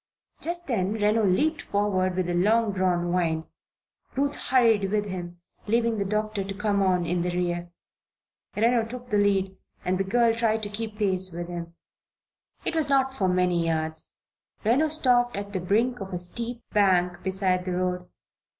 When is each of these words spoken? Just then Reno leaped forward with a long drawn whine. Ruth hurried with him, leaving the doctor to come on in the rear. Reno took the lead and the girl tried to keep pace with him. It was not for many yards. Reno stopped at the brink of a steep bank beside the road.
Just 0.41 0.65
then 0.65 0.93
Reno 0.93 1.23
leaped 1.23 1.61
forward 1.61 2.15
with 2.15 2.27
a 2.27 2.33
long 2.33 2.71
drawn 2.71 3.11
whine. 3.11 3.43
Ruth 4.15 4.35
hurried 4.35 4.89
with 4.89 5.05
him, 5.05 5.39
leaving 5.67 5.99
the 5.99 6.05
doctor 6.05 6.43
to 6.43 6.53
come 6.55 6.81
on 6.81 7.05
in 7.05 7.21
the 7.21 7.29
rear. 7.29 7.69
Reno 8.55 8.83
took 8.83 9.11
the 9.11 9.19
lead 9.19 9.55
and 9.85 9.99
the 9.99 10.03
girl 10.03 10.33
tried 10.33 10.63
to 10.63 10.69
keep 10.69 10.97
pace 10.97 11.31
with 11.31 11.49
him. 11.49 11.75
It 12.65 12.73
was 12.73 12.89
not 12.89 13.13
for 13.13 13.27
many 13.27 13.67
yards. 13.67 14.17
Reno 14.65 14.87
stopped 14.87 15.35
at 15.35 15.53
the 15.53 15.59
brink 15.59 15.99
of 16.01 16.13
a 16.13 16.17
steep 16.17 16.63
bank 16.71 17.21
beside 17.21 17.65
the 17.65 17.73
road. 17.73 18.07